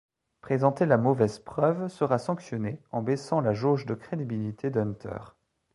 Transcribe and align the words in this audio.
Présenter 0.41 0.87
la 0.87 0.97
mauvaise 0.97 1.37
preuve 1.37 1.87
sera 1.87 2.17
sanctionné 2.17 2.79
en 2.91 3.03
baissant 3.03 3.39
la 3.39 3.53
jauge 3.53 3.85
de 3.85 3.93
crédibilité 3.93 4.71
d'Hunter. 4.71 5.19